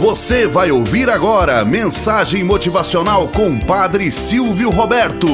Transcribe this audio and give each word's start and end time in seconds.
Você 0.00 0.46
vai 0.46 0.70
ouvir 0.70 1.10
agora 1.10 1.62
mensagem 1.62 2.42
motivacional 2.42 3.28
com 3.28 3.60
Padre 3.60 4.10
Silvio 4.10 4.70
Roberto. 4.70 5.26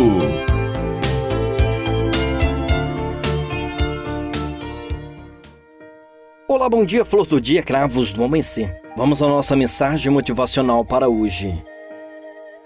Olá, 6.48 6.68
bom 6.68 6.84
dia, 6.84 7.04
flor 7.04 7.28
do 7.28 7.40
dia, 7.40 7.62
cravos 7.62 8.12
do 8.12 8.24
amanhecer. 8.24 8.76
Vamos 8.96 9.22
à 9.22 9.28
nossa 9.28 9.54
mensagem 9.54 10.10
motivacional 10.10 10.84
para 10.84 11.08
hoje. 11.08 11.64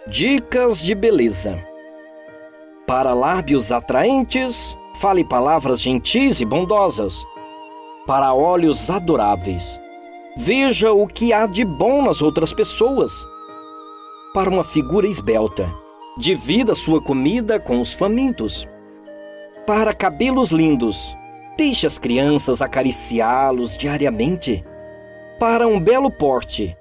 Dicas 0.06 0.78
de 0.78 0.94
beleza. 0.94 1.62
Para 2.86 3.12
lábios 3.12 3.70
atraentes, 3.70 4.74
fale 4.94 5.22
palavras 5.22 5.82
gentis 5.82 6.40
e 6.40 6.46
bondosas. 6.46 7.14
Para 8.06 8.32
olhos 8.32 8.88
adoráveis, 8.88 9.78
Veja 10.42 10.90
o 10.90 11.06
que 11.06 11.34
há 11.34 11.44
de 11.44 11.66
bom 11.66 12.02
nas 12.02 12.22
outras 12.22 12.50
pessoas. 12.50 13.12
Para 14.32 14.48
uma 14.48 14.64
figura 14.64 15.06
esbelta, 15.06 15.70
divida 16.16 16.74
sua 16.74 16.98
comida 16.98 17.60
com 17.60 17.78
os 17.78 17.92
famintos. 17.92 18.66
Para 19.66 19.92
cabelos 19.92 20.50
lindos, 20.50 21.14
deixe 21.58 21.86
as 21.86 21.98
crianças 21.98 22.62
acariciá-los 22.62 23.76
diariamente. 23.76 24.64
Para 25.38 25.68
um 25.68 25.78
belo 25.78 26.10
porte, 26.10 26.74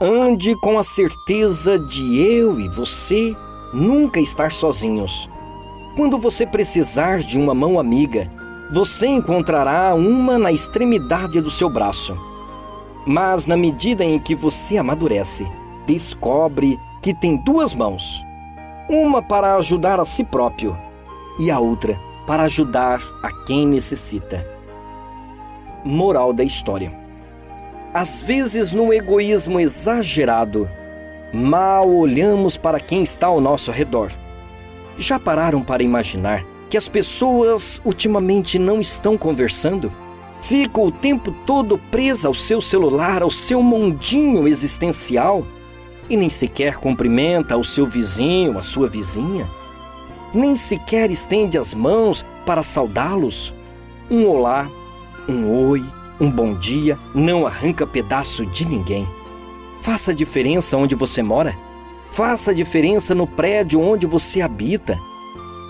ande 0.00 0.58
com 0.62 0.78
a 0.78 0.82
certeza 0.82 1.78
de 1.78 2.22
eu 2.22 2.58
e 2.58 2.66
você 2.66 3.36
nunca 3.74 4.20
estar 4.20 4.50
sozinhos. 4.50 5.28
Quando 5.96 6.16
você 6.16 6.46
precisar 6.46 7.18
de 7.18 7.36
uma 7.36 7.52
mão 7.52 7.78
amiga, 7.78 8.32
você 8.72 9.06
encontrará 9.06 9.94
uma 9.94 10.38
na 10.38 10.50
extremidade 10.50 11.42
do 11.42 11.50
seu 11.50 11.68
braço. 11.68 12.16
Mas 13.06 13.46
na 13.46 13.56
medida 13.56 14.04
em 14.04 14.18
que 14.18 14.34
você 14.34 14.76
amadurece, 14.76 15.46
descobre 15.86 16.76
que 17.00 17.14
tem 17.14 17.36
duas 17.36 17.72
mãos: 17.72 18.20
uma 18.90 19.22
para 19.22 19.54
ajudar 19.54 20.00
a 20.00 20.04
si 20.04 20.24
próprio 20.24 20.76
e 21.38 21.50
a 21.50 21.60
outra 21.60 21.98
para 22.26 22.42
ajudar 22.42 23.00
a 23.22 23.30
quem 23.44 23.64
necessita. 23.64 24.44
Moral 25.84 26.32
da 26.32 26.42
história: 26.42 26.92
Às 27.94 28.22
vezes, 28.22 28.72
no 28.72 28.92
egoísmo 28.92 29.60
exagerado, 29.60 30.68
mal 31.32 31.88
olhamos 31.88 32.56
para 32.56 32.80
quem 32.80 33.04
está 33.04 33.28
ao 33.28 33.40
nosso 33.40 33.70
redor. 33.70 34.10
Já 34.98 35.20
pararam 35.20 35.62
para 35.62 35.82
imaginar 35.82 36.44
que 36.68 36.76
as 36.76 36.88
pessoas 36.88 37.80
ultimamente 37.84 38.58
não 38.58 38.80
estão 38.80 39.16
conversando? 39.16 39.92
Fica 40.46 40.80
o 40.80 40.92
tempo 40.92 41.32
todo 41.44 41.76
presa 41.90 42.28
ao 42.28 42.34
seu 42.34 42.60
celular, 42.60 43.20
ao 43.20 43.30
seu 43.30 43.60
mundinho 43.60 44.46
existencial 44.46 45.44
e 46.08 46.16
nem 46.16 46.30
sequer 46.30 46.76
cumprimenta 46.76 47.56
o 47.56 47.64
seu 47.64 47.84
vizinho, 47.84 48.56
a 48.56 48.62
sua 48.62 48.86
vizinha, 48.86 49.48
nem 50.32 50.54
sequer 50.54 51.10
estende 51.10 51.58
as 51.58 51.74
mãos 51.74 52.24
para 52.44 52.62
saudá-los. 52.62 53.52
Um 54.08 54.28
olá, 54.28 54.70
um 55.28 55.68
oi, 55.68 55.84
um 56.20 56.30
bom 56.30 56.54
dia 56.54 56.96
não 57.12 57.44
arranca 57.44 57.84
pedaço 57.84 58.46
de 58.46 58.64
ninguém. 58.64 59.06
Faça 59.82 60.14
diferença 60.14 60.76
onde 60.76 60.94
você 60.94 61.24
mora. 61.24 61.58
Faça 62.12 62.54
diferença 62.54 63.16
no 63.16 63.26
prédio 63.26 63.80
onde 63.80 64.06
você 64.06 64.40
habita. 64.40 64.96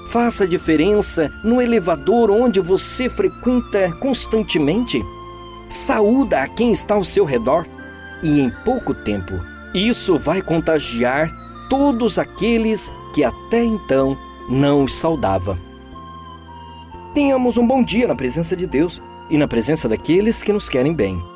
Faça 0.06 0.46
diferença 0.46 1.32
no 1.42 1.60
elevador 1.60 2.30
onde 2.30 2.60
você 2.60 3.08
frequenta 3.08 3.92
constantemente. 3.98 5.04
Saúda 5.68 6.42
a 6.42 6.48
quem 6.48 6.70
está 6.70 6.94
ao 6.94 7.04
seu 7.04 7.24
redor 7.24 7.66
e 8.22 8.40
em 8.40 8.50
pouco 8.64 8.94
tempo 8.94 9.34
isso 9.74 10.16
vai 10.16 10.40
contagiar 10.40 11.30
todos 11.68 12.18
aqueles 12.18 12.90
que 13.12 13.24
até 13.24 13.64
então 13.64 14.16
não 14.48 14.84
os 14.84 14.94
saudava. 14.94 15.58
Tenhamos 17.12 17.56
um 17.56 17.66
bom 17.66 17.82
dia 17.82 18.06
na 18.06 18.14
presença 18.14 18.56
de 18.56 18.66
Deus 18.66 19.02
e 19.28 19.36
na 19.36 19.48
presença 19.48 19.88
daqueles 19.88 20.42
que 20.42 20.52
nos 20.52 20.68
querem 20.68 20.94
bem. 20.94 21.35